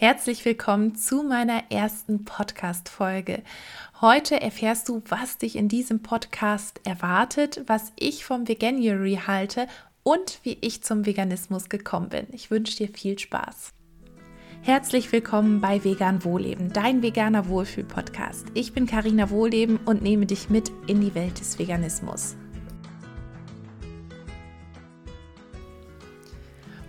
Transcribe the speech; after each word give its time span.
Herzlich 0.00 0.44
willkommen 0.44 0.94
zu 0.94 1.24
meiner 1.24 1.72
ersten 1.72 2.24
Podcast-Folge. 2.24 3.42
Heute 4.00 4.40
erfährst 4.40 4.88
du, 4.88 5.02
was 5.08 5.38
dich 5.38 5.56
in 5.56 5.66
diesem 5.66 6.02
Podcast 6.02 6.80
erwartet, 6.86 7.64
was 7.66 7.90
ich 7.98 8.24
vom 8.24 8.46
Veganuary 8.46 9.18
halte 9.26 9.66
und 10.04 10.38
wie 10.44 10.56
ich 10.60 10.84
zum 10.84 11.04
Veganismus 11.04 11.68
gekommen 11.68 12.10
bin. 12.10 12.28
Ich 12.30 12.48
wünsche 12.48 12.76
dir 12.76 12.86
viel 12.86 13.18
Spaß. 13.18 13.72
Herzlich 14.62 15.10
willkommen 15.10 15.60
bei 15.60 15.82
Vegan 15.82 16.22
Wohlleben, 16.22 16.72
dein 16.72 17.02
veganer 17.02 17.48
Wohlfühl-Podcast. 17.48 18.46
Ich 18.54 18.72
bin 18.72 18.86
Karina 18.86 19.30
Wohlleben 19.30 19.78
und 19.78 20.00
nehme 20.00 20.26
dich 20.26 20.48
mit 20.48 20.70
in 20.86 21.00
die 21.00 21.16
Welt 21.16 21.40
des 21.40 21.58
Veganismus. 21.58 22.36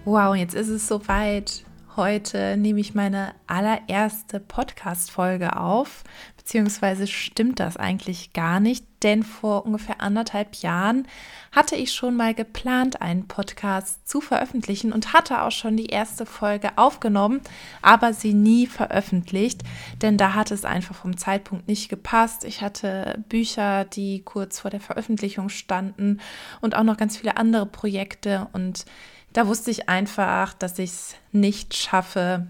Wow, 0.05 0.35
jetzt 0.35 0.53
ist 0.53 0.69
es 0.69 0.87
soweit. 0.87 1.63
Heute 1.99 2.55
nehme 2.55 2.79
ich 2.79 2.95
meine 2.95 3.33
allererste 3.45 4.39
Podcast-Folge 4.39 5.57
auf, 5.57 6.05
beziehungsweise 6.37 7.07
stimmt 7.07 7.59
das 7.59 7.75
eigentlich 7.75 8.31
gar 8.31 8.61
nicht, 8.61 8.85
denn 9.03 9.21
vor 9.21 9.65
ungefähr 9.65 9.99
anderthalb 9.99 10.55
Jahren 10.55 11.09
hatte 11.51 11.75
ich 11.75 11.91
schon 11.91 12.15
mal 12.15 12.33
geplant, 12.33 13.01
einen 13.01 13.27
Podcast 13.27 14.07
zu 14.07 14.21
veröffentlichen 14.21 14.93
und 14.93 15.11
hatte 15.11 15.41
auch 15.41 15.51
schon 15.51 15.75
die 15.75 15.87
erste 15.87 16.25
Folge 16.25 16.77
aufgenommen, 16.77 17.41
aber 17.81 18.13
sie 18.13 18.33
nie 18.33 18.65
veröffentlicht, 18.65 19.63
denn 20.01 20.15
da 20.15 20.35
hat 20.35 20.51
es 20.51 20.63
einfach 20.63 20.95
vom 20.95 21.17
Zeitpunkt 21.17 21.67
nicht 21.67 21.89
gepasst. 21.89 22.45
Ich 22.45 22.61
hatte 22.61 23.21
Bücher, 23.27 23.83
die 23.83 24.21
kurz 24.23 24.61
vor 24.61 24.71
der 24.71 24.79
Veröffentlichung 24.79 25.49
standen 25.49 26.21
und 26.61 26.77
auch 26.77 26.83
noch 26.83 26.95
ganz 26.95 27.17
viele 27.17 27.35
andere 27.35 27.65
Projekte 27.65 28.47
und 28.53 28.85
da 29.33 29.47
wusste 29.47 29.71
ich 29.71 29.89
einfach, 29.89 30.53
dass 30.53 30.79
ich 30.79 30.89
es 30.89 31.15
nicht 31.31 31.75
schaffe, 31.75 32.47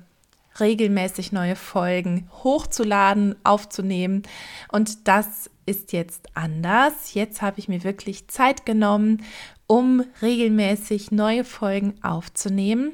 regelmäßig 0.60 1.32
neue 1.32 1.56
Folgen 1.56 2.30
hochzuladen, 2.44 3.36
aufzunehmen. 3.44 4.24
Und 4.72 5.08
das 5.08 5.50
ist 5.66 5.94
jetzt 5.94 6.28
anders. 6.36 7.14
Jetzt 7.14 7.42
habe 7.42 7.60
ich 7.60 7.68
mir 7.68 7.84
wirklich 7.84 8.28
Zeit 8.28 8.66
genommen, 8.66 9.24
um 9.68 10.04
regelmäßig 10.22 11.12
neue 11.12 11.44
Folgen 11.44 11.94
aufzunehmen. 12.02 12.94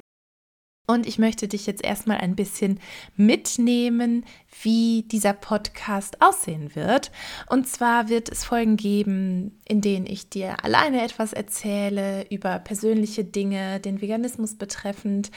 Und 0.87 1.07
ich 1.07 1.17
möchte 1.17 1.47
dich 1.47 1.65
jetzt 1.65 1.83
erstmal 1.83 2.17
ein 2.17 2.35
bisschen 2.35 2.79
mitnehmen, 3.15 4.23
wie 4.61 5.03
dieser 5.03 5.33
Podcast 5.33 6.21
aussehen 6.21 6.75
wird. 6.75 7.11
Und 7.49 7.67
zwar 7.67 8.07
wird 8.07 8.29
es 8.29 8.43
Folgen 8.43 8.77
geben, 8.77 9.59
in 9.67 9.81
denen 9.81 10.05
ich 10.05 10.29
dir 10.29 10.63
alleine 10.63 11.03
etwas 11.03 11.33
erzähle 11.33 12.25
über 12.29 12.59
persönliche 12.59 13.23
Dinge, 13.23 13.79
den 13.79 14.01
Veganismus 14.01 14.55
betreffend. 14.55 15.31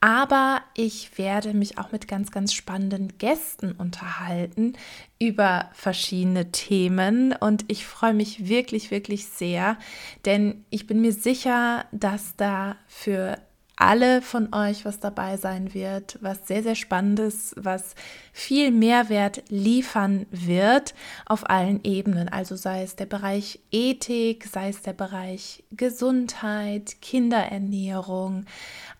Aber 0.00 0.62
ich 0.74 1.18
werde 1.18 1.54
mich 1.54 1.78
auch 1.78 1.92
mit 1.92 2.08
ganz, 2.08 2.30
ganz 2.30 2.52
spannenden 2.52 3.18
Gästen 3.18 3.72
unterhalten 3.72 4.72
über 5.18 5.70
verschiedene 5.72 6.50
Themen. 6.50 7.34
Und 7.38 7.64
ich 7.68 7.86
freue 7.86 8.14
mich 8.14 8.48
wirklich, 8.48 8.90
wirklich 8.90 9.26
sehr, 9.26 9.78
denn 10.24 10.64
ich 10.70 10.86
bin 10.86 11.00
mir 11.00 11.12
sicher, 11.12 11.86
dass 11.92 12.36
da 12.36 12.76
für 12.86 13.38
alle 13.76 14.22
von 14.22 14.54
euch 14.54 14.84
was 14.84 15.00
dabei 15.00 15.36
sein 15.36 15.74
wird, 15.74 16.18
was 16.20 16.46
sehr, 16.46 16.62
sehr 16.62 16.76
spannendes, 16.76 17.54
was 17.56 17.94
viel 18.32 18.70
Mehrwert 18.70 19.42
liefern 19.48 20.26
wird 20.30 20.94
auf 21.26 21.50
allen 21.50 21.80
Ebenen. 21.82 22.28
Also 22.28 22.54
sei 22.54 22.82
es 22.82 22.94
der 22.94 23.06
Bereich 23.06 23.60
Ethik, 23.72 24.46
sei 24.46 24.68
es 24.68 24.82
der 24.82 24.92
Bereich 24.92 25.64
Gesundheit, 25.72 26.96
Kinderernährung. 27.02 28.44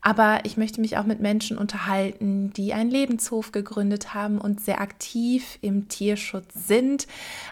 Aber 0.01 0.41
ich 0.45 0.59
möchte 0.59 0.83
mich 0.83 0.99
auch 0.99 1.05
mit 1.07 1.21
Menschen 1.21 1.57
unterhalten, 1.57 2.53
die 2.53 2.75
einen 2.75 2.91
Lebenshof 2.91 3.53
gegründet 3.53 4.13
haben 4.13 4.39
und 4.39 4.61
sehr 4.61 4.83
aktiv 4.83 5.59
im 5.63 5.89
Tierschutz 5.89 6.53
sind. 6.53 7.07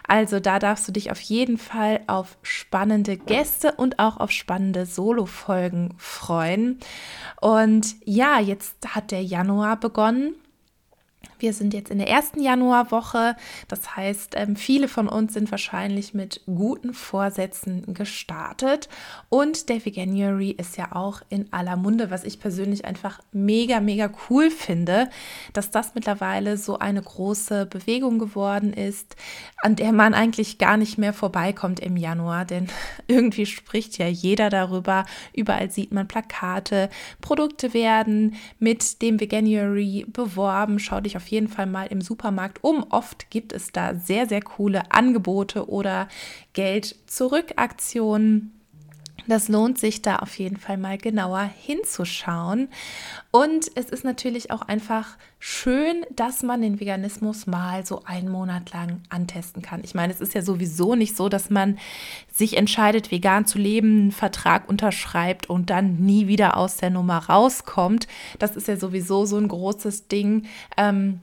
Also 0.07 0.39
da 0.39 0.59
darfst 0.59 0.87
du 0.87 0.91
dich 0.91 1.09
auf 1.09 1.19
jeden 1.19 1.57
Fall 1.57 2.01
auf 2.05 2.37
spannende 2.43 3.17
Gäste 3.17 3.71
und 3.71 3.97
auch 3.97 4.17
auf 4.17 4.29
spannende 4.29 4.85
Solo-Folgen 4.85 5.95
freuen. 5.97 6.79
Und 7.41 7.95
ja, 8.05 8.39
jetzt 8.39 8.95
hat 8.95 9.11
der 9.11 9.23
Januar 9.23 9.79
begonnen. 9.79 10.35
Wir 11.43 11.51
sind 11.51 11.73
jetzt 11.73 11.91
in 11.91 11.97
der 11.97 12.07
ersten 12.07 12.41
Januarwoche. 12.41 13.35
Das 13.67 13.97
heißt, 13.97 14.35
ähm, 14.37 14.55
viele 14.55 14.87
von 14.87 15.09
uns 15.09 15.33
sind 15.33 15.51
wahrscheinlich 15.51 16.13
mit 16.13 16.39
guten 16.45 16.93
Vorsätzen 16.93 17.93
gestartet. 17.93 18.87
Und 19.27 19.67
der 19.67 19.85
Veganuary 19.85 20.51
ist 20.51 20.77
ja 20.77 20.95
auch 20.95 21.21
in 21.27 21.51
aller 21.51 21.75
Munde, 21.75 22.09
was 22.09 22.23
ich 22.23 22.39
persönlich 22.39 22.85
einfach 22.85 23.19
mega, 23.33 23.81
mega 23.81 24.09
cool 24.29 24.51
finde, 24.51 25.09
dass 25.51 25.69
das 25.69 25.95
mittlerweile 25.95 26.55
so 26.55 26.79
eine 26.79 27.01
große 27.01 27.65
Bewegung 27.65 28.19
geworden 28.19 28.71
ist, 28.71 29.17
an 29.63 29.75
der 29.75 29.91
man 29.91 30.13
eigentlich 30.13 30.59
gar 30.59 30.77
nicht 30.77 30.97
mehr 30.97 31.11
vorbeikommt 31.11 31.81
im 31.81 31.97
Januar. 31.97 32.45
Denn 32.45 32.67
irgendwie 33.07 33.47
spricht 33.47 33.97
ja 33.97 34.07
jeder 34.07 34.49
darüber. 34.49 35.03
Überall 35.33 35.69
sieht 35.69 35.91
man 35.91 36.07
Plakate. 36.07 36.89
Produkte 37.19 37.73
werden 37.73 38.35
mit 38.59 39.01
dem 39.01 39.19
Veganuary 39.19 40.05
beworben. 40.07 40.79
Schau 40.79 41.01
dich 41.01 41.17
auf 41.17 41.32
jeden 41.33 41.49
Fall 41.49 41.65
mal 41.65 41.87
im 41.87 41.99
Supermarkt 41.99 42.63
um. 42.63 42.85
Oft 42.89 43.29
gibt 43.29 43.51
es 43.51 43.73
da 43.73 43.95
sehr, 43.95 44.27
sehr 44.27 44.41
coole 44.41 44.89
Angebote 44.91 45.67
oder 45.67 46.07
Geld-Zurück-Aktionen. 46.53 48.62
Das 49.27 49.47
lohnt 49.47 49.77
sich 49.77 50.01
da 50.01 50.17
auf 50.17 50.37
jeden 50.37 50.57
Fall 50.57 50.77
mal 50.77 50.97
genauer 50.97 51.49
hinzuschauen. 51.61 52.69
Und 53.31 53.71
es 53.75 53.85
ist 53.85 54.03
natürlich 54.03 54.51
auch 54.51 54.61
einfach 54.61 55.17
schön, 55.39 56.05
dass 56.15 56.43
man 56.43 56.61
den 56.61 56.79
Veganismus 56.79 57.47
mal 57.47 57.85
so 57.85 58.03
einen 58.03 58.29
Monat 58.29 58.73
lang 58.73 59.01
antesten 59.09 59.61
kann. 59.61 59.81
Ich 59.83 59.95
meine, 59.95 60.13
es 60.13 60.21
ist 60.21 60.33
ja 60.33 60.41
sowieso 60.41 60.95
nicht 60.95 61.15
so, 61.15 61.29
dass 61.29 61.49
man 61.49 61.77
sich 62.31 62.57
entscheidet, 62.57 63.11
vegan 63.11 63.45
zu 63.45 63.57
leben, 63.57 64.01
einen 64.01 64.11
Vertrag 64.11 64.67
unterschreibt 64.67 65.49
und 65.49 65.69
dann 65.69 65.97
nie 65.97 66.27
wieder 66.27 66.57
aus 66.57 66.77
der 66.77 66.89
Nummer 66.89 67.17
rauskommt. 67.17 68.07
Das 68.39 68.55
ist 68.55 68.67
ja 68.67 68.75
sowieso 68.75 69.25
so 69.25 69.37
ein 69.37 69.47
großes 69.47 70.07
Ding. 70.07 70.45
Ähm, 70.77 71.21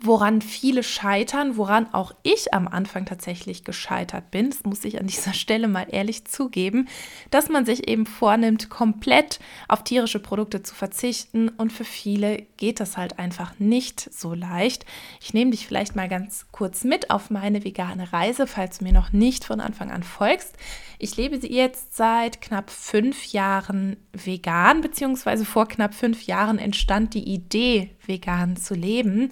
woran 0.00 0.42
viele 0.42 0.82
scheitern, 0.82 1.56
woran 1.56 1.92
auch 1.92 2.12
ich 2.22 2.52
am 2.52 2.68
Anfang 2.68 3.06
tatsächlich 3.06 3.64
gescheitert 3.64 4.30
bin, 4.30 4.50
das 4.50 4.64
muss 4.64 4.84
ich 4.84 5.00
an 5.00 5.06
dieser 5.06 5.32
Stelle 5.34 5.68
mal 5.68 5.86
ehrlich 5.90 6.24
zugeben, 6.24 6.88
dass 7.30 7.48
man 7.48 7.64
sich 7.64 7.88
eben 7.88 8.06
vornimmt, 8.06 8.68
komplett 8.70 9.40
auf 9.68 9.84
tierische 9.84 10.20
Produkte 10.20 10.62
zu 10.62 10.74
verzichten 10.74 11.48
und 11.48 11.72
für 11.72 11.84
viele 11.84 12.46
geht 12.56 12.80
das 12.80 12.96
halt 12.96 13.18
einfach 13.18 13.58
nicht 13.58 14.12
so 14.12 14.34
leicht. 14.34 14.84
Ich 15.20 15.34
nehme 15.34 15.50
dich 15.50 15.66
vielleicht 15.66 15.96
mal 15.96 16.08
ganz 16.08 16.46
kurz 16.52 16.84
mit 16.84 17.10
auf 17.10 17.30
meine 17.30 17.64
vegane 17.64 18.12
Reise, 18.12 18.46
falls 18.46 18.78
du 18.78 18.84
mir 18.84 18.92
noch 18.92 19.12
nicht 19.12 19.44
von 19.44 19.60
Anfang 19.60 19.90
an 19.90 20.02
folgst. 20.02 20.56
Ich 20.98 21.16
lebe 21.16 21.38
sie 21.38 21.52
jetzt 21.52 21.96
seit 21.96 22.40
knapp 22.40 22.70
fünf 22.70 23.26
Jahren 23.32 23.96
vegan, 24.12 24.80
beziehungsweise 24.80 25.44
vor 25.44 25.68
knapp 25.68 25.94
fünf 25.94 26.22
Jahren 26.26 26.58
entstand 26.58 27.14
die 27.14 27.28
Idee, 27.28 27.90
vegan 28.06 28.56
zu 28.56 28.74
leben. 28.74 29.30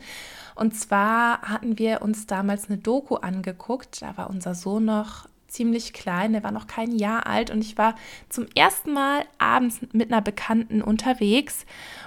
Und 0.54 0.74
zwar 0.76 1.42
hatten 1.42 1.78
wir 1.78 2.02
uns 2.02 2.26
damals 2.26 2.68
eine 2.68 2.78
Doku 2.78 3.16
angeguckt, 3.16 4.02
da 4.02 4.16
war 4.16 4.30
unser 4.30 4.54
Sohn 4.54 4.84
noch 4.84 5.28
ziemlich 5.54 5.92
klein, 5.92 6.32
der 6.32 6.42
war 6.42 6.50
noch 6.50 6.66
kein 6.66 6.92
Jahr 6.92 7.26
alt 7.26 7.50
und 7.50 7.60
ich 7.60 7.78
war 7.78 7.94
zum 8.28 8.46
ersten 8.54 8.92
Mal 8.92 9.24
abends 9.38 9.80
mit 9.92 10.10
einer 10.12 10.20
Bekannten 10.20 10.82
unterwegs 10.82 11.64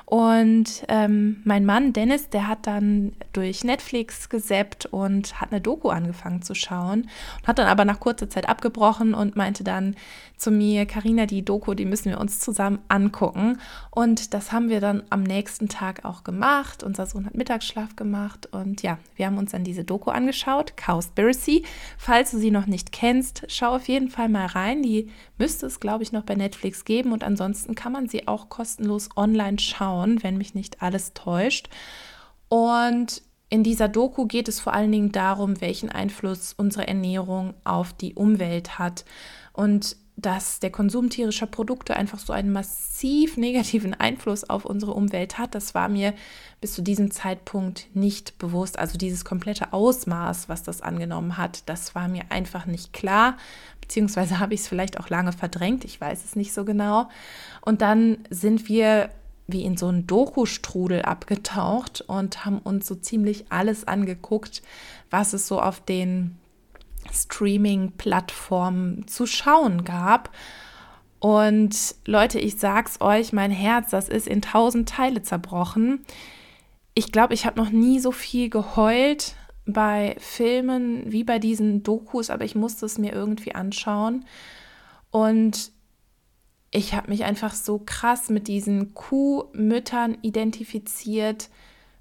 und 0.10 0.86
ähm, 0.88 1.42
mein 1.44 1.66
Mann 1.66 1.92
Dennis, 1.92 2.30
der 2.30 2.48
hat 2.48 2.66
dann 2.66 3.12
durch 3.34 3.66
Netflix 3.66 4.30
geseppt 4.30 4.86
und 4.86 5.42
hat 5.42 5.52
eine 5.52 5.60
Doku 5.60 5.90
angefangen 5.90 6.42
zu 6.42 6.56
schauen 6.56 7.10
und 7.42 7.48
hat 7.48 7.60
dann 7.60 7.68
aber 7.68 7.84
nach 7.84 8.00
kurzer 8.00 8.30
Zeit 8.30 8.48
abgebrochen 8.48 9.14
und 9.14 9.36
meinte 9.36 9.66
dann 9.66 9.98
zu 10.38 10.50
mir, 10.50 10.86
Karina, 10.86 11.26
die 11.26 11.44
Doku, 11.44 11.74
die 11.74 11.84
müssen 11.84 12.12
wir 12.12 12.22
uns 12.22 12.40
zusammen 12.40 12.80
angucken. 12.88 13.60
Und 13.92 14.34
das 14.34 14.52
haben 14.52 14.70
wir 14.70 14.80
dann 14.80 15.04
am 15.10 15.24
nächsten 15.24 15.68
Tag 15.68 16.06
auch 16.06 16.24
gemacht. 16.24 16.84
Unser 16.84 17.06
Sohn 17.06 17.26
hat 17.26 17.36
Mittagsschlaf 17.36 17.96
gemacht 17.96 18.48
und 18.54 18.84
ja, 18.84 19.00
wir 19.16 19.26
haben 19.26 19.38
uns 19.38 19.52
dann 19.52 19.66
diese 19.66 19.84
Doku 19.84 20.12
angeschaut, 20.12 20.74
Cowspiracy. 20.78 21.66
Falls 21.98 22.32
du 22.32 22.38
sie 22.38 22.52
noch 22.52 22.68
nicht 22.68 22.92
kennst, 22.92 23.37
schau 23.48 23.76
auf 23.76 23.88
jeden 23.88 24.10
Fall 24.10 24.30
mal 24.30 24.46
rein. 24.46 24.84
Die 24.84 25.10
müsste 25.38 25.66
es, 25.66 25.80
glaube 25.80 26.04
ich, 26.04 26.12
noch 26.12 26.24
bei 26.24 26.36
Netflix 26.36 26.86
geben 26.86 27.12
und 27.12 27.24
ansonsten 27.24 27.76
kann 27.76 27.92
man 27.92 28.08
sie 28.08 28.28
auch 28.28 28.50
kostenlos 28.50 29.10
online 29.16 29.60
schauen 29.60 30.24
wenn 30.24 30.38
mich 30.38 30.56
nicht 30.56 30.82
alles 30.82 31.14
täuscht. 31.14 31.70
Und 32.50 33.22
in 33.50 33.64
dieser 33.64 33.88
Doku 33.88 34.26
geht 34.26 34.48
es 34.48 34.60
vor 34.60 34.74
allen 34.74 34.92
Dingen 34.92 35.12
darum, 35.12 35.62
welchen 35.62 35.90
Einfluss 35.90 36.54
unsere 36.54 36.88
Ernährung 36.88 37.54
auf 37.64 37.94
die 37.94 38.14
Umwelt 38.14 38.78
hat 38.78 39.06
und 39.54 39.96
dass 40.20 40.60
der 40.60 40.72
Konsum 40.72 41.12
tierischer 41.12 41.46
Produkte 41.46 41.96
einfach 41.96 42.18
so 42.18 42.34
einen 42.34 42.52
massiv 42.52 43.38
negativen 43.38 43.94
Einfluss 43.94 44.50
auf 44.50 44.66
unsere 44.66 44.94
Umwelt 44.94 45.38
hat. 45.38 45.54
Das 45.54 45.76
war 45.76 45.88
mir 45.88 46.14
bis 46.60 46.74
zu 46.74 46.82
diesem 46.82 47.12
Zeitpunkt 47.12 47.88
nicht 47.94 48.40
bewusst. 48.40 48.80
Also 48.80 48.98
dieses 48.98 49.24
komplette 49.24 49.74
Ausmaß, 49.74 50.50
was 50.50 50.64
das 50.64 50.82
angenommen 50.82 51.38
hat, 51.38 51.70
das 51.70 51.94
war 51.94 52.08
mir 52.08 52.24
einfach 52.30 52.66
nicht 52.66 52.94
klar. 52.94 53.38
Beziehungsweise 53.80 54.40
habe 54.40 54.56
ich 54.56 54.62
es 54.62 54.68
vielleicht 54.68 55.00
auch 55.00 55.10
lange 55.10 55.34
verdrängt. 55.34 55.86
Ich 55.86 56.02
weiß 56.02 56.26
es 56.26 56.36
nicht 56.36 56.52
so 56.52 56.66
genau. 56.66 57.10
Und 57.62 57.82
dann 57.82 58.18
sind 58.32 58.68
wir 58.68 59.12
wie 59.48 59.64
in 59.64 59.78
so 59.78 59.88
einen 59.88 60.08
Doku-Strudel 60.08 61.04
abgetaucht 61.04 62.02
und 62.02 62.46
haben 62.46 62.60
uns 62.60 62.86
so 62.88 62.96
ziemlich 62.96 63.46
alles 63.50 63.88
angeguckt, 63.88 64.62
was 65.10 65.34
es 65.34 65.48
so 65.48 65.62
auf 65.62 65.80
den 65.80 66.38
Streaming-Plattformen 67.12 69.08
zu 69.08 69.26
schauen 69.26 69.86
gab. 69.86 70.32
Und 71.20 71.96
Leute, 72.06 72.40
ich 72.40 72.58
sag's 72.58 73.02
euch, 73.02 73.34
mein 73.34 73.52
Herz, 73.52 73.90
das 73.90 74.10
ist 74.10 74.28
in 74.28 74.42
tausend 74.42 74.90
Teile 74.90 75.22
zerbrochen. 75.24 76.06
Ich 76.94 77.12
glaube, 77.12 77.34
ich 77.34 77.46
habe 77.46 77.60
noch 77.60 77.70
nie 77.70 78.00
so 78.00 78.12
viel 78.12 78.50
geheult 78.50 79.36
bei 79.66 80.16
Filmen 80.20 81.12
wie 81.12 81.24
bei 81.24 81.40
diesen 81.40 81.84
Dokus, 81.84 82.30
aber 82.30 82.46
ich 82.46 82.56
musste 82.56 82.86
es 82.86 82.98
mir 82.98 83.14
irgendwie 83.14 83.56
anschauen. 83.56 84.26
Und 85.10 85.72
ich 86.72 86.94
habe 86.94 87.10
mich 87.10 87.24
einfach 87.24 87.54
so 87.54 87.80
krass 87.80 88.30
mit 88.30 88.48
diesen 88.48 88.94
Kuhmüttern 88.94 90.18
identifiziert, 90.22 91.50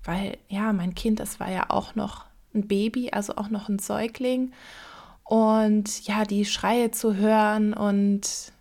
weil 0.05 0.39
ja, 0.49 0.73
mein 0.73 0.95
Kind, 0.95 1.21
das 1.21 1.41
war 1.41 1.51
ja 1.51 1.71
auch 1.71 1.95
noch 1.95 2.25
ein 2.55 2.67
Baby, 2.67 3.11
also 3.11 3.37
auch 3.37 3.49
noch 3.49 3.69
ein 3.69 3.79
Säugling. 3.79 4.53
Und 5.25 6.07
ja, 6.07 6.25
die 6.25 6.45
Schreie 6.45 6.91
zu 6.91 7.17
hören 7.17 7.75
und 7.75 8.53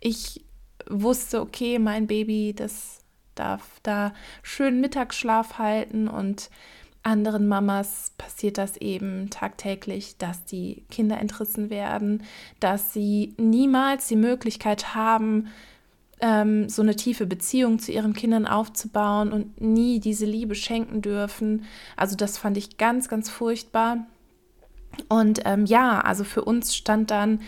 ich 0.00 0.44
wusste, 0.88 1.40
okay, 1.40 1.78
mein 1.78 2.06
Baby, 2.06 2.54
das 2.56 3.00
darf 3.34 3.80
da 3.82 4.12
schön 4.42 4.80
Mittagsschlaf 4.80 5.58
halten 5.58 6.08
und 6.08 6.50
anderen 7.02 7.48
Mamas 7.48 8.12
passiert 8.16 8.58
das 8.58 8.76
eben 8.76 9.30
tagtäglich, 9.30 10.16
dass 10.18 10.44
die 10.44 10.84
Kinder 10.90 11.18
entrissen 11.18 11.70
werden, 11.70 12.22
dass 12.60 12.92
sie 12.92 13.34
niemals 13.38 14.06
die 14.06 14.16
Möglichkeit 14.16 14.94
haben, 14.94 15.48
ähm, 16.20 16.68
so 16.68 16.82
eine 16.82 16.94
tiefe 16.94 17.26
Beziehung 17.26 17.80
zu 17.80 17.90
ihren 17.92 18.12
Kindern 18.12 18.46
aufzubauen 18.46 19.32
und 19.32 19.60
nie 19.60 19.98
diese 19.98 20.26
Liebe 20.26 20.54
schenken 20.54 21.02
dürfen. 21.02 21.64
Also 21.96 22.16
das 22.16 22.38
fand 22.38 22.56
ich 22.56 22.78
ganz, 22.78 23.08
ganz 23.08 23.28
furchtbar. 23.28 24.06
Und 25.08 25.40
ähm, 25.44 25.66
ja, 25.66 26.00
also 26.00 26.22
für 26.22 26.44
uns 26.44 26.76
stand 26.76 27.10
dann 27.10 27.40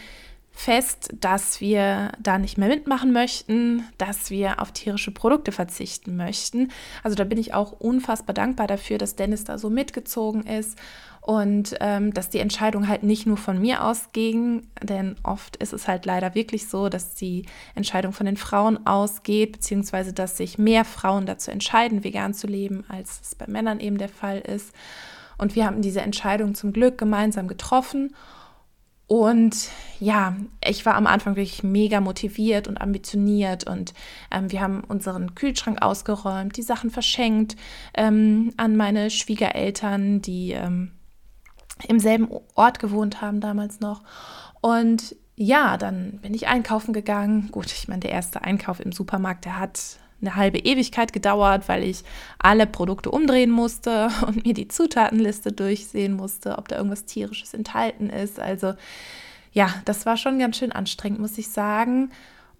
fest, 0.56 1.12
dass 1.20 1.60
wir 1.60 2.12
da 2.20 2.38
nicht 2.38 2.58
mehr 2.58 2.68
mitmachen 2.68 3.12
möchten, 3.12 3.82
dass 3.98 4.30
wir 4.30 4.62
auf 4.62 4.70
tierische 4.70 5.10
Produkte 5.10 5.50
verzichten 5.50 6.16
möchten. 6.16 6.70
Also 7.02 7.16
da 7.16 7.24
bin 7.24 7.38
ich 7.38 7.52
auch 7.52 7.72
unfassbar 7.72 8.34
dankbar 8.34 8.68
dafür, 8.68 8.96
dass 8.96 9.16
Dennis 9.16 9.42
da 9.42 9.58
so 9.58 9.68
mitgezogen 9.68 10.44
ist 10.44 10.78
und 11.20 11.74
ähm, 11.80 12.14
dass 12.14 12.30
die 12.30 12.38
Entscheidung 12.38 12.86
halt 12.86 13.02
nicht 13.02 13.26
nur 13.26 13.36
von 13.36 13.60
mir 13.60 13.82
ausging, 13.82 14.68
denn 14.80 15.16
oft 15.24 15.56
ist 15.56 15.72
es 15.72 15.88
halt 15.88 16.06
leider 16.06 16.34
wirklich 16.36 16.68
so, 16.68 16.88
dass 16.88 17.14
die 17.14 17.46
Entscheidung 17.74 18.12
von 18.12 18.26
den 18.26 18.36
Frauen 18.36 18.86
ausgeht, 18.86 19.52
beziehungsweise 19.52 20.12
dass 20.12 20.36
sich 20.36 20.56
mehr 20.56 20.84
Frauen 20.84 21.26
dazu 21.26 21.50
entscheiden, 21.50 22.04
vegan 22.04 22.32
zu 22.32 22.46
leben, 22.46 22.84
als 22.88 23.20
es 23.22 23.34
bei 23.34 23.46
Männern 23.48 23.80
eben 23.80 23.98
der 23.98 24.08
Fall 24.08 24.38
ist. 24.38 24.72
Und 25.36 25.56
wir 25.56 25.66
haben 25.66 25.82
diese 25.82 26.00
Entscheidung 26.00 26.54
zum 26.54 26.72
Glück 26.72 26.96
gemeinsam 26.96 27.48
getroffen. 27.48 28.14
Und 29.06 29.68
ja, 30.00 30.34
ich 30.66 30.86
war 30.86 30.94
am 30.94 31.06
Anfang 31.06 31.36
wirklich 31.36 31.62
mega 31.62 32.00
motiviert 32.00 32.68
und 32.68 32.80
ambitioniert 32.80 33.64
und 33.64 33.92
ähm, 34.30 34.50
wir 34.50 34.62
haben 34.62 34.82
unseren 34.82 35.34
Kühlschrank 35.34 35.82
ausgeräumt, 35.82 36.56
die 36.56 36.62
Sachen 36.62 36.90
verschenkt 36.90 37.56
ähm, 37.94 38.52
an 38.56 38.76
meine 38.76 39.10
Schwiegereltern, 39.10 40.22
die 40.22 40.52
ähm, 40.52 40.92
im 41.86 41.98
selben 41.98 42.28
Ort 42.54 42.78
gewohnt 42.78 43.20
haben 43.20 43.40
damals 43.40 43.80
noch. 43.80 44.02
Und 44.62 45.16
ja, 45.36 45.76
dann 45.76 46.20
bin 46.22 46.32
ich 46.32 46.46
einkaufen 46.46 46.94
gegangen. 46.94 47.50
Gut, 47.50 47.66
ich 47.66 47.88
meine, 47.88 48.00
der 48.00 48.12
erste 48.12 48.42
Einkauf 48.42 48.80
im 48.80 48.92
Supermarkt, 48.92 49.44
der 49.44 49.58
hat 49.58 49.98
eine 50.26 50.36
halbe 50.36 50.58
Ewigkeit 50.58 51.12
gedauert, 51.12 51.68
weil 51.68 51.82
ich 51.82 52.02
alle 52.38 52.66
Produkte 52.66 53.10
umdrehen 53.10 53.50
musste 53.50 54.10
und 54.26 54.44
mir 54.44 54.54
die 54.54 54.68
Zutatenliste 54.68 55.52
durchsehen 55.52 56.14
musste, 56.14 56.58
ob 56.58 56.68
da 56.68 56.76
irgendwas 56.76 57.04
tierisches 57.04 57.54
enthalten 57.54 58.10
ist. 58.10 58.40
Also 58.40 58.74
ja, 59.52 59.72
das 59.84 60.04
war 60.04 60.16
schon 60.16 60.38
ganz 60.38 60.58
schön 60.58 60.72
anstrengend, 60.72 61.20
muss 61.20 61.38
ich 61.38 61.48
sagen. 61.48 62.10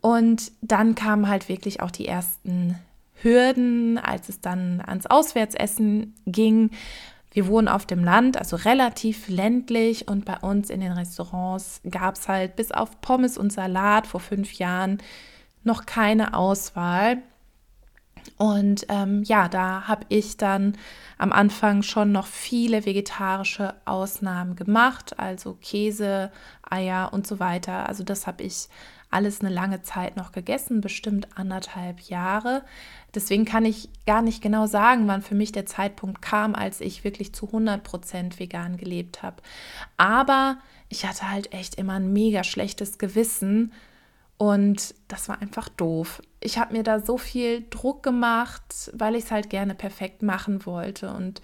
Und 0.00 0.52
dann 0.60 0.94
kamen 0.94 1.28
halt 1.28 1.48
wirklich 1.48 1.80
auch 1.80 1.90
die 1.90 2.06
ersten 2.06 2.78
Hürden, 3.14 3.98
als 3.98 4.28
es 4.28 4.40
dann 4.40 4.82
ans 4.86 5.06
Auswärtsessen 5.06 6.14
ging. 6.26 6.70
Wir 7.32 7.48
wohnen 7.48 7.68
auf 7.68 7.84
dem 7.84 8.04
Land, 8.04 8.36
also 8.36 8.54
relativ 8.54 9.28
ländlich 9.28 10.06
und 10.06 10.24
bei 10.24 10.36
uns 10.36 10.70
in 10.70 10.80
den 10.80 10.92
Restaurants 10.92 11.80
gab 11.90 12.14
es 12.14 12.28
halt 12.28 12.54
bis 12.54 12.70
auf 12.70 13.00
Pommes 13.00 13.36
und 13.36 13.52
Salat 13.52 14.06
vor 14.06 14.20
fünf 14.20 14.52
Jahren 14.52 14.98
noch 15.64 15.86
keine 15.86 16.34
Auswahl. 16.34 17.22
Und 18.36 18.86
ähm, 18.88 19.22
ja, 19.22 19.48
da 19.48 19.86
habe 19.86 20.06
ich 20.08 20.36
dann 20.36 20.76
am 21.18 21.32
Anfang 21.32 21.82
schon 21.82 22.12
noch 22.12 22.26
viele 22.26 22.84
vegetarische 22.86 23.74
Ausnahmen 23.84 24.56
gemacht, 24.56 25.18
also 25.18 25.56
Käse, 25.60 26.30
Eier 26.68 27.12
und 27.12 27.26
so 27.26 27.38
weiter. 27.38 27.88
Also 27.88 28.02
das 28.02 28.26
habe 28.26 28.42
ich 28.42 28.68
alles 29.10 29.40
eine 29.40 29.50
lange 29.50 29.82
Zeit 29.82 30.16
noch 30.16 30.32
gegessen, 30.32 30.80
bestimmt 30.80 31.28
anderthalb 31.36 32.00
Jahre. 32.00 32.64
Deswegen 33.14 33.44
kann 33.44 33.64
ich 33.64 33.88
gar 34.06 34.22
nicht 34.22 34.42
genau 34.42 34.66
sagen, 34.66 35.06
wann 35.06 35.22
für 35.22 35.36
mich 35.36 35.52
der 35.52 35.66
Zeitpunkt 35.66 36.20
kam, 36.20 36.56
als 36.56 36.80
ich 36.80 37.04
wirklich 37.04 37.32
zu 37.32 37.46
100 37.46 37.84
Prozent 37.84 38.40
vegan 38.40 38.76
gelebt 38.76 39.22
habe. 39.22 39.36
Aber 39.96 40.58
ich 40.88 41.06
hatte 41.06 41.30
halt 41.30 41.52
echt 41.52 41.76
immer 41.76 41.94
ein 41.94 42.12
mega 42.12 42.42
schlechtes 42.42 42.98
Gewissen 42.98 43.72
und 44.36 44.94
das 45.06 45.28
war 45.28 45.40
einfach 45.40 45.68
doof. 45.68 46.20
Ich 46.44 46.58
habe 46.58 46.74
mir 46.74 46.82
da 46.82 47.00
so 47.00 47.16
viel 47.16 47.64
Druck 47.70 48.02
gemacht, 48.02 48.90
weil 48.92 49.16
ich 49.16 49.24
es 49.24 49.30
halt 49.30 49.48
gerne 49.48 49.74
perfekt 49.74 50.22
machen 50.22 50.66
wollte. 50.66 51.10
Und 51.10 51.40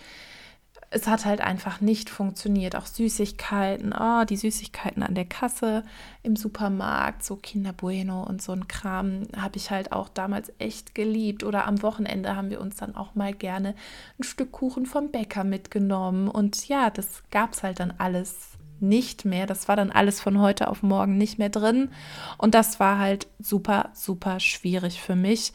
es 0.91 1.07
hat 1.07 1.25
halt 1.25 1.41
einfach 1.41 1.81
nicht 1.81 2.11
funktioniert. 2.11 2.77
Auch 2.77 2.87
Süßigkeiten, 2.87 3.95
oh, 3.99 4.25
die 4.25 4.37
Süßigkeiten 4.37 5.03
an 5.03 5.15
der 5.15 5.25
Kasse 5.25 5.85
im 6.23 6.37
Supermarkt, 6.37 7.25
so 7.25 7.37
Kinder 7.37 7.73
Bueno 7.73 8.25
und 8.25 8.43
so 8.43 8.53
ein 8.53 8.69
Kram, 8.69 9.23
habe 9.37 9.57
ich 9.57 9.71
halt 9.71 9.93
auch 9.93 10.09
damals 10.09 10.53
echt 10.59 10.95
geliebt. 10.95 11.45
Oder 11.45 11.67
am 11.67 11.83
Wochenende 11.83 12.37
haben 12.37 12.51
wir 12.51 12.61
uns 12.61 12.77
dann 12.77 12.97
auch 12.97 13.15
mal 13.15 13.33
gerne 13.33 13.75
ein 14.19 14.25
Stück 14.25 14.53
Kuchen 14.53 14.85
vom 14.85 15.11
Bäcker 15.11 15.45
mitgenommen. 15.45 16.29
Und 16.29 16.69
ja, 16.69 16.91
das 16.91 17.23
gab 17.31 17.55
es 17.55 17.63
halt 17.63 17.81
dann 17.81 17.95
alles 17.97 18.50
nicht 18.83 19.25
mehr. 19.25 19.47
Das 19.47 19.69
war 19.69 19.77
dann 19.77 19.91
alles 19.91 20.21
von 20.21 20.41
heute 20.41 20.69
auf 20.69 20.83
morgen 20.83 21.17
nicht 21.17 21.39
mehr 21.39 21.49
drin. 21.49 21.91
Und 22.39 22.55
das 22.55 22.81
war 22.81 22.99
halt 22.99 23.27
super, 23.39 23.91
super 23.93 24.41
schwierig 24.41 25.01
für 25.01 25.17
mich. 25.17 25.53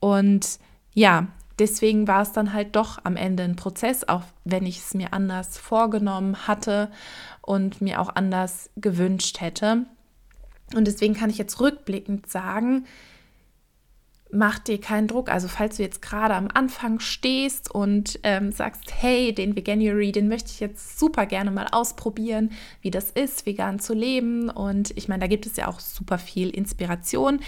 Und 0.00 0.58
ja, 0.94 1.28
deswegen 1.58 2.08
war 2.08 2.22
es 2.22 2.32
dann 2.32 2.52
halt 2.52 2.76
doch 2.76 2.98
am 3.04 3.16
Ende 3.16 3.42
ein 3.42 3.56
Prozess, 3.56 4.06
auch 4.08 4.22
wenn 4.44 4.66
ich 4.66 4.78
es 4.78 4.94
mir 4.94 5.12
anders 5.12 5.58
vorgenommen 5.58 6.46
hatte 6.46 6.90
und 7.42 7.80
mir 7.80 8.00
auch 8.00 8.14
anders 8.14 8.70
gewünscht 8.76 9.40
hätte. 9.40 9.86
Und 10.74 10.86
deswegen 10.86 11.14
kann 11.14 11.30
ich 11.30 11.38
jetzt 11.38 11.60
rückblickend 11.60 12.30
sagen, 12.30 12.84
mach 14.30 14.58
dir 14.58 14.80
keinen 14.80 15.08
Druck. 15.08 15.30
Also 15.30 15.48
falls 15.48 15.76
du 15.76 15.82
jetzt 15.82 16.02
gerade 16.02 16.34
am 16.34 16.48
Anfang 16.52 17.00
stehst 17.00 17.70
und 17.70 18.18
ähm, 18.22 18.52
sagst, 18.52 18.92
hey, 18.94 19.32
den 19.32 19.56
Veganuary, 19.56 20.12
den 20.12 20.28
möchte 20.28 20.50
ich 20.50 20.60
jetzt 20.60 20.98
super 20.98 21.26
gerne 21.26 21.50
mal 21.50 21.66
ausprobieren, 21.70 22.50
wie 22.82 22.90
das 22.90 23.10
ist, 23.10 23.46
vegan 23.46 23.78
zu 23.78 23.94
leben. 23.94 24.50
Und 24.50 24.92
ich 24.96 25.08
meine, 25.08 25.20
da 25.20 25.26
gibt 25.26 25.46
es 25.46 25.56
ja 25.56 25.68
auch 25.68 25.80
super 25.80 26.18
viel 26.18 26.50
Inspiration. 26.50 27.40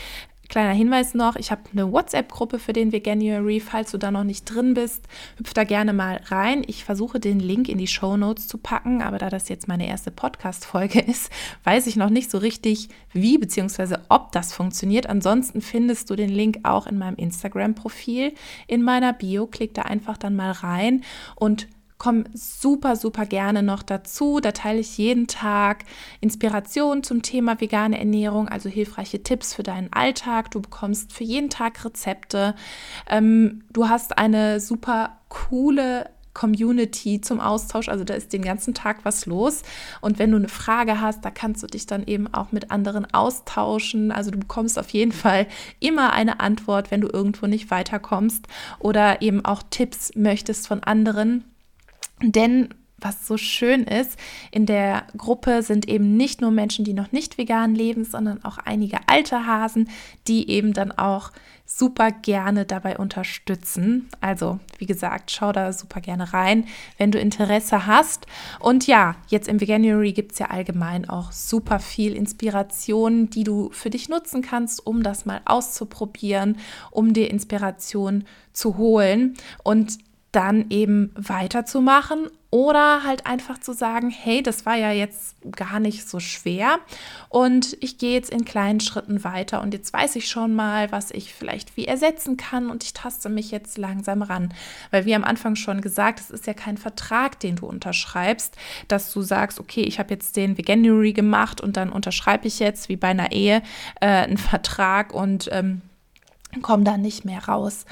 Kleiner 0.51 0.73
Hinweis 0.73 1.15
noch, 1.15 1.37
ich 1.37 1.53
habe 1.53 1.63
eine 1.71 1.93
WhatsApp-Gruppe 1.93 2.59
für 2.59 2.73
den 2.73 2.91
Veganuary. 2.91 3.61
Falls 3.61 3.93
du 3.93 3.99
da 3.99 4.11
noch 4.11 4.25
nicht 4.25 4.47
drin 4.47 4.75
bist, 4.75 5.05
hüpf 5.39 5.55
da 5.55 5.63
gerne 5.63 5.93
mal 5.93 6.21
rein. 6.27 6.65
Ich 6.67 6.83
versuche 6.83 7.21
den 7.21 7.39
Link 7.39 7.69
in 7.69 7.79
die 7.79 7.87
Show 7.87 8.17
Notes 8.17 8.49
zu 8.49 8.59
packen, 8.59 9.01
aber 9.01 9.19
da 9.19 9.31
das 9.31 9.49
jetzt 9.49 9.69
meine 9.69 9.87
erste 9.87 10.11
Podcast-Folge 10.11 11.01
ist, 11.07 11.31
weiß 11.63 11.87
ich 11.87 11.95
noch 11.95 12.11
nicht 12.11 12.33
so 12.33 12.39
richtig, 12.39 12.89
wie 13.13 13.39
bzw. 13.39 13.99
ob 14.09 14.33
das 14.33 14.53
funktioniert. 14.53 15.07
Ansonsten 15.07 15.61
findest 15.61 16.11
du 16.11 16.17
den 16.17 16.31
Link 16.31 16.59
auch 16.65 16.89
in 16.89 16.99
meinem 16.99 17.15
Instagram-Profil 17.15 18.35
in 18.67 18.83
meiner 18.83 19.13
Bio. 19.13 19.47
Klick 19.47 19.75
da 19.75 19.83
einfach 19.83 20.19
dann 20.19 20.35
mal 20.35 20.51
rein 20.51 21.05
und 21.37 21.69
komm 22.01 22.25
super, 22.33 22.97
super 22.97 23.27
gerne 23.27 23.63
noch 23.63 23.83
dazu. 23.83 24.41
Da 24.41 24.53
teile 24.53 24.81
ich 24.81 24.97
jeden 24.97 25.27
Tag 25.27 25.85
Inspiration 26.23 27.03
zum 27.03 27.21
Thema 27.21 27.61
vegane 27.61 27.99
Ernährung, 27.99 28.49
also 28.49 28.71
hilfreiche 28.71 29.23
Tipps 29.23 29.55
für 29.55 29.63
deinen 29.63 29.93
Alltag. 29.93 30.51
Du 30.51 30.63
bekommst 30.63 31.13
für 31.13 31.25
jeden 31.25 31.51
Tag 31.51 31.85
Rezepte. 31.85 32.55
Ähm, 33.07 33.65
du 33.71 33.91
hast 33.91 34.17
eine 34.17 34.61
super 34.61 35.19
coole 35.29 36.09
Community 36.33 37.21
zum 37.21 37.39
Austausch. 37.39 37.91
Also 37.91 38.05
da 38.05 38.15
ist 38.15 38.33
den 38.33 38.43
ganzen 38.43 38.73
Tag 38.73 39.01
was 39.05 39.27
los. 39.27 39.63
Und 40.01 40.19
wenn 40.19 40.31
du 40.31 40.39
eine 40.39 40.49
Frage 40.49 41.03
hast, 41.03 41.23
da 41.23 41.31
kannst 41.31 41.63
du 41.63 41.67
dich 41.67 41.85
dann 41.85 42.05
eben 42.07 42.33
auch 42.33 42.51
mit 42.51 42.71
anderen 42.71 43.13
austauschen. 43.13 44.11
Also 44.11 44.31
du 44.31 44.39
bekommst 44.39 44.79
auf 44.79 44.89
jeden 44.89 45.13
Fall 45.13 45.47
immer 45.81 46.15
eine 46.15 46.41
Antwort, 46.41 46.91
wenn 46.91 47.03
du 47.03 47.09
irgendwo 47.09 47.47
nicht 47.47 47.71
weiterkommst 47.71 48.47
oder 48.79 49.21
eben 49.21 49.45
auch 49.45 49.63
Tipps 49.69 50.13
möchtest 50.17 50.67
von 50.67 50.83
anderen. 50.83 51.45
Denn 52.23 52.69
was 53.03 53.27
so 53.27 53.37
schön 53.37 53.85
ist, 53.85 54.19
in 54.51 54.67
der 54.67 55.05
Gruppe 55.17 55.63
sind 55.63 55.89
eben 55.89 56.17
nicht 56.17 56.41
nur 56.41 56.51
Menschen, 56.51 56.85
die 56.85 56.93
noch 56.93 57.13
nicht 57.13 57.39
vegan 57.39 57.75
leben, 57.75 58.05
sondern 58.05 58.45
auch 58.45 58.59
einige 58.59 58.99
alte 59.07 59.47
Hasen, 59.47 59.89
die 60.27 60.51
eben 60.51 60.73
dann 60.73 60.93
auch 60.93 61.33
super 61.65 62.11
gerne 62.11 62.67
dabei 62.67 62.99
unterstützen. 62.99 64.09
Also, 64.21 64.59
wie 64.79 64.87
gesagt, 64.87 65.31
schau 65.31 65.53
da 65.53 65.73
super 65.73 66.01
gerne 66.01 66.33
rein, 66.33 66.67
wenn 66.99 67.13
du 67.13 67.21
Interesse 67.21 67.87
hast. 67.87 68.27
Und 68.59 68.89
ja, 68.89 69.15
jetzt 69.29 69.47
im 69.47 69.61
Veganuary 69.61 70.13
gibt 70.13 70.33
es 70.33 70.41
ja 70.41 70.47
allgemein 70.47 71.09
auch 71.09 71.31
super 71.31 71.79
viel 71.79 72.17
Inspiration, 72.17 73.31
die 73.31 73.45
du 73.45 73.71
für 73.71 73.89
dich 73.89 74.09
nutzen 74.09 74.43
kannst, 74.43 74.85
um 74.85 75.05
das 75.05 75.27
mal 75.27 75.41
auszuprobieren, 75.45 76.59
um 76.91 77.13
dir 77.13 77.31
Inspiration 77.31 78.25
zu 78.53 78.77
holen. 78.77 79.35
Und 79.63 79.99
dann 80.33 80.67
eben 80.71 81.13
weiterzumachen 81.17 82.29
oder 82.51 83.05
halt 83.05 83.27
einfach 83.27 83.59
zu 83.59 83.73
sagen, 83.73 84.11
hey, 84.11 84.43
das 84.43 84.67
war 84.67 84.77
ja 84.77 84.91
jetzt 84.91 85.37
gar 85.53 85.79
nicht 85.79 86.09
so 86.09 86.19
schwer 86.19 86.79
und 87.29 87.77
ich 87.81 87.99
gehe 87.99 88.13
jetzt 88.13 88.31
in 88.31 88.45
kleinen 88.45 88.81
Schritten 88.81 89.23
weiter 89.23 89.61
und 89.61 89.73
jetzt 89.73 89.93
weiß 89.93 90.17
ich 90.17 90.29
schon 90.29 90.55
mal, 90.55 90.91
was 90.91 91.11
ich 91.13 91.33
vielleicht 91.33 91.77
wie 91.77 91.85
ersetzen 91.85 92.37
kann 92.37 92.71
und 92.71 92.83
ich 92.83 92.93
taste 92.93 93.29
mich 93.29 93.51
jetzt 93.51 93.79
langsam 93.79 94.23
ran, 94.23 94.53
weil 94.91 95.05
wie 95.05 95.15
am 95.15 95.25
Anfang 95.25 95.55
schon 95.55 95.81
gesagt, 95.81 96.21
es 96.21 96.31
ist 96.31 96.47
ja 96.47 96.55
kein 96.55 96.77
Vertrag, 96.77 97.39
den 97.39 97.57
du 97.57 97.67
unterschreibst, 97.67 98.57
dass 98.89 99.13
du 99.13 99.23
sagst, 99.23 99.61
okay, 99.61 99.83
ich 99.83 100.01
habe 100.01 100.13
jetzt 100.15 100.37
den 100.37 100.59
Veganuary 100.59 101.13
gemacht 101.13 101.61
und 101.61 101.77
dann 101.77 101.91
unterschreibe 101.91 102.49
ich 102.49 102.59
jetzt 102.59 102.89
wie 102.89 102.97
bei 102.97 103.09
einer 103.09 103.31
Ehe 103.33 103.63
äh, 104.01 104.07
einen 104.07 104.39
Vertrag 104.39 105.13
und 105.13 105.49
ähm, 105.53 105.83
komme 106.63 106.85
da 106.85 106.97
nicht 106.97 107.25
mehr 107.25 107.45
raus. 107.45 107.85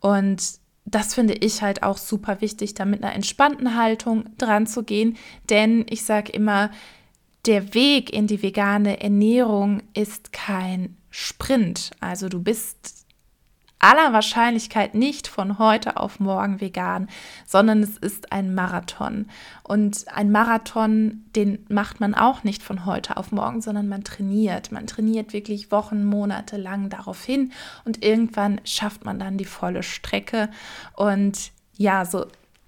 Und 0.00 0.63
das 0.84 1.14
finde 1.14 1.34
ich 1.34 1.62
halt 1.62 1.82
auch 1.82 1.96
super 1.96 2.40
wichtig, 2.40 2.74
da 2.74 2.84
mit 2.84 3.02
einer 3.02 3.14
entspannten 3.14 3.76
Haltung 3.76 4.24
dran 4.36 4.66
zu 4.66 4.82
gehen. 4.82 5.16
Denn 5.48 5.86
ich 5.88 6.04
sage 6.04 6.32
immer, 6.32 6.70
der 7.46 7.74
Weg 7.74 8.12
in 8.12 8.26
die 8.26 8.42
vegane 8.42 9.00
Ernährung 9.00 9.82
ist 9.94 10.32
kein 10.32 10.96
Sprint. 11.10 11.90
Also 12.00 12.28
du 12.28 12.42
bist 12.42 13.03
aller 13.84 14.14
Wahrscheinlichkeit 14.14 14.94
nicht 14.94 15.28
von 15.28 15.58
heute 15.58 15.98
auf 15.98 16.18
morgen 16.18 16.60
vegan, 16.62 17.06
sondern 17.44 17.82
es 17.82 17.98
ist 17.98 18.32
ein 18.32 18.54
Marathon. 18.54 19.26
Und 19.62 20.06
ein 20.08 20.32
Marathon, 20.32 21.26
den 21.36 21.66
macht 21.68 22.00
man 22.00 22.14
auch 22.14 22.44
nicht 22.44 22.62
von 22.62 22.86
heute 22.86 23.18
auf 23.18 23.30
morgen, 23.30 23.60
sondern 23.60 23.86
man 23.86 24.02
trainiert. 24.02 24.72
Man 24.72 24.86
trainiert 24.86 25.34
wirklich 25.34 25.70
Wochen, 25.70 26.02
Monate 26.02 26.56
lang 26.56 26.88
darauf 26.88 27.22
hin 27.22 27.52
und 27.84 28.02
irgendwann 28.02 28.58
schafft 28.64 29.04
man 29.04 29.18
dann 29.18 29.36
die 29.36 29.44
volle 29.44 29.82
Strecke. 29.82 30.48
Und 30.96 31.52
ja, 31.76 32.06
so 32.06 32.24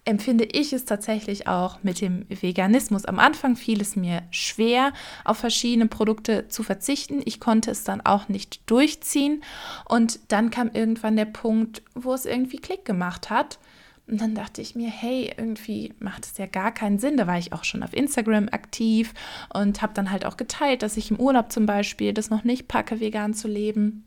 empfinde 0.07 0.45
ich 0.45 0.73
es 0.73 0.85
tatsächlich 0.85 1.49
auch 1.49 1.83
mit 1.83 2.01
dem 2.01 2.25
Veganismus. 2.29 3.05
Am 3.05 3.19
Anfang 3.19 3.57
fiel 3.57 3.81
es 3.81 3.97
mir 3.97 4.23
schwer, 4.31 4.93
auf 5.25 5.39
verschiedene 5.39 5.89
Produkte 5.89 6.49
zu 6.49 6.63
verzichten. 6.63 7.21
Ich 7.25 7.41
konnte 7.41 7.73
es 7.73 7.85
dann 7.85 8.01
auch 8.01 8.29
nicht 8.29 8.71
durchziehen. 8.71 9.43
Und 9.85 10.21
dann 10.29 10.51
kam 10.51 10.71
irgendwann 10.73 11.17
der 11.17 11.25
Punkt, 11.25 11.83
wo 11.95 12.15
es 12.15 12.25
irgendwie 12.25 12.59
Klick 12.59 12.85
gemacht 12.85 13.31
hat. 13.31 13.59
Und 14.07 14.21
dann 14.21 14.37
dachte 14.37 14.63
ich 14.63 14.77
mir, 14.77 14.89
hey, 14.89 15.35
irgendwie 15.37 15.93
macht 15.99 16.25
es 16.25 16.39
ja 16.39 16.47
gar 16.47 16.73
keinen 16.73 17.01
Sinn. 17.01 17.17
Da 17.17 17.27
war 17.27 17.39
ich 17.39 17.53
auch 17.53 17.65
schon 17.65 17.83
auf 17.83 17.93
Instagram 17.93 18.49
aktiv 18.53 19.13
und 19.53 19.83
habe 19.83 19.95
dann 19.95 20.13
halt 20.13 20.25
auch 20.25 20.37
geteilt, 20.37 20.83
dass 20.83 20.97
ich 20.97 21.11
im 21.11 21.19
Urlaub 21.19 21.51
zum 21.51 21.67
Beispiel 21.67 22.13
das 22.13 22.31
noch 22.31 22.45
nicht 22.45 22.69
packe, 22.69 23.01
vegan 23.01 23.35
zu 23.35 23.49
leben. 23.49 24.05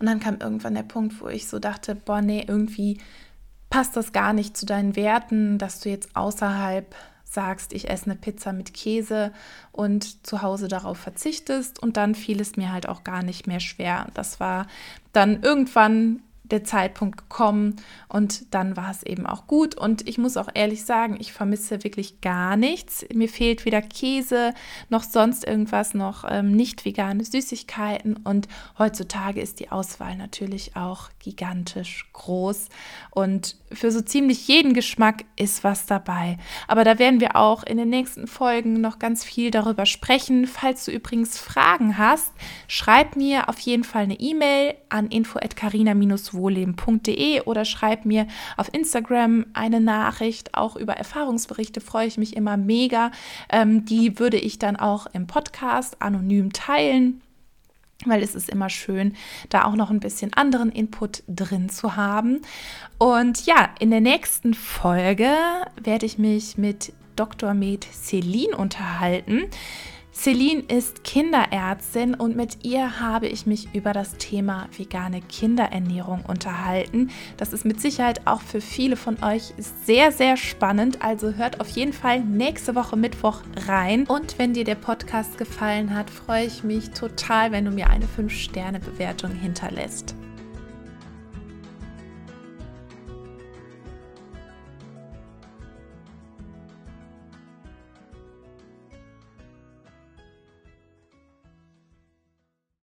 Und 0.00 0.06
dann 0.06 0.18
kam 0.18 0.38
irgendwann 0.40 0.74
der 0.74 0.82
Punkt, 0.82 1.20
wo 1.20 1.28
ich 1.28 1.46
so 1.46 1.60
dachte, 1.60 1.94
boah, 1.94 2.20
nee, 2.20 2.44
irgendwie 2.46 2.98
passt 3.76 3.94
das 3.94 4.12
gar 4.12 4.32
nicht 4.32 4.56
zu 4.56 4.64
deinen 4.64 4.96
Werten, 4.96 5.58
dass 5.58 5.80
du 5.80 5.90
jetzt 5.90 6.16
außerhalb 6.16 6.94
sagst, 7.24 7.74
ich 7.74 7.90
esse 7.90 8.06
eine 8.06 8.16
Pizza 8.16 8.54
mit 8.54 8.72
Käse 8.72 9.34
und 9.70 10.26
zu 10.26 10.40
Hause 10.40 10.66
darauf 10.66 10.96
verzichtest. 10.96 11.82
Und 11.82 11.98
dann 11.98 12.14
fiel 12.14 12.40
es 12.40 12.56
mir 12.56 12.72
halt 12.72 12.88
auch 12.88 13.04
gar 13.04 13.22
nicht 13.22 13.46
mehr 13.46 13.60
schwer. 13.60 14.06
Das 14.14 14.40
war 14.40 14.66
dann 15.12 15.42
irgendwann 15.42 16.22
der 16.50 16.64
Zeitpunkt 16.64 17.18
gekommen 17.18 17.76
und 18.08 18.54
dann 18.54 18.76
war 18.76 18.90
es 18.90 19.02
eben 19.02 19.26
auch 19.26 19.46
gut. 19.46 19.74
Und 19.74 20.08
ich 20.08 20.18
muss 20.18 20.36
auch 20.36 20.48
ehrlich 20.54 20.84
sagen, 20.84 21.16
ich 21.18 21.32
vermisse 21.32 21.84
wirklich 21.84 22.20
gar 22.20 22.56
nichts. 22.56 23.04
Mir 23.12 23.28
fehlt 23.28 23.64
weder 23.64 23.82
Käse 23.82 24.54
noch 24.88 25.02
sonst 25.02 25.44
irgendwas, 25.44 25.94
noch 25.94 26.24
ähm, 26.28 26.52
nicht 26.52 26.84
vegane 26.84 27.24
Süßigkeiten. 27.24 28.16
Und 28.16 28.48
heutzutage 28.78 29.40
ist 29.40 29.60
die 29.60 29.70
Auswahl 29.70 30.16
natürlich 30.16 30.76
auch 30.76 31.10
gigantisch 31.18 32.08
groß. 32.12 32.68
Und 33.10 33.56
für 33.72 33.90
so 33.90 34.00
ziemlich 34.00 34.46
jeden 34.46 34.72
Geschmack 34.72 35.24
ist 35.36 35.64
was 35.64 35.86
dabei. 35.86 36.38
Aber 36.68 36.84
da 36.84 36.98
werden 36.98 37.20
wir 37.20 37.36
auch 37.36 37.64
in 37.64 37.76
den 37.76 37.90
nächsten 37.90 38.26
Folgen 38.26 38.80
noch 38.80 38.98
ganz 38.98 39.24
viel 39.24 39.50
darüber 39.50 39.86
sprechen. 39.86 40.46
Falls 40.46 40.84
du 40.84 40.92
übrigens 40.92 41.38
Fragen 41.38 41.98
hast, 41.98 42.32
schreib 42.68 43.16
mir 43.16 43.48
auf 43.48 43.58
jeden 43.58 43.84
Fall 43.84 44.04
eine 44.04 44.20
E-Mail 44.20 44.74
an 44.88 45.08
info@carina-wohleben.de 46.36 47.42
oder 47.42 47.64
schreib 47.64 48.04
mir 48.04 48.26
auf 48.56 48.72
Instagram 48.72 49.46
eine 49.54 49.80
Nachricht. 49.80 50.54
Auch 50.54 50.76
über 50.76 50.94
Erfahrungsberichte 50.94 51.80
freue 51.80 52.06
ich 52.06 52.18
mich 52.18 52.36
immer 52.36 52.56
mega. 52.56 53.10
Ähm, 53.50 53.84
die 53.84 54.18
würde 54.18 54.38
ich 54.38 54.58
dann 54.58 54.76
auch 54.76 55.06
im 55.12 55.26
Podcast 55.26 56.02
anonym 56.02 56.52
teilen 56.52 57.22
weil 58.04 58.22
es 58.22 58.34
ist 58.34 58.50
immer 58.50 58.68
schön, 58.68 59.16
da 59.48 59.64
auch 59.64 59.74
noch 59.74 59.90
ein 59.90 60.00
bisschen 60.00 60.34
anderen 60.34 60.70
Input 60.70 61.22
drin 61.28 61.70
zu 61.70 61.96
haben. 61.96 62.42
Und 62.98 63.46
ja, 63.46 63.70
in 63.80 63.90
der 63.90 64.02
nächsten 64.02 64.52
Folge 64.52 65.34
werde 65.82 66.04
ich 66.04 66.18
mich 66.18 66.58
mit 66.58 66.92
Dr. 67.16 67.54
Med 67.54 67.84
Celine 67.84 68.54
unterhalten. 68.54 69.44
Celine 70.18 70.62
ist 70.62 71.04
Kinderärztin 71.04 72.14
und 72.14 72.36
mit 72.36 72.64
ihr 72.64 73.00
habe 73.00 73.28
ich 73.28 73.44
mich 73.44 73.68
über 73.74 73.92
das 73.92 74.16
Thema 74.16 74.66
vegane 74.76 75.20
Kinderernährung 75.20 76.24
unterhalten. 76.26 77.10
Das 77.36 77.52
ist 77.52 77.66
mit 77.66 77.82
Sicherheit 77.82 78.26
auch 78.26 78.40
für 78.40 78.62
viele 78.62 78.96
von 78.96 79.22
euch 79.22 79.52
sehr, 79.84 80.10
sehr 80.12 80.38
spannend. 80.38 81.04
Also 81.04 81.34
hört 81.34 81.60
auf 81.60 81.68
jeden 81.68 81.92
Fall 81.92 82.20
nächste 82.20 82.74
Woche 82.74 82.96
Mittwoch 82.96 83.42
rein. 83.68 84.06
Und 84.06 84.38
wenn 84.38 84.54
dir 84.54 84.64
der 84.64 84.74
Podcast 84.74 85.36
gefallen 85.36 85.94
hat, 85.94 86.08
freue 86.08 86.46
ich 86.46 86.64
mich 86.64 86.90
total, 86.90 87.52
wenn 87.52 87.66
du 87.66 87.70
mir 87.70 87.90
eine 87.90 88.06
5-Sterne-Bewertung 88.06 89.32
hinterlässt. 89.32 90.15